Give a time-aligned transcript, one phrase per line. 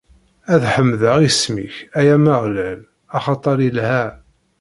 [0.53, 2.79] Ad ḥemdeɣ isem-ik, ay Ameɣlal,
[3.17, 4.03] axaṭer ilha.